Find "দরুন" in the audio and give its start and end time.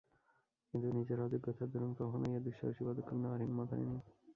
1.73-1.91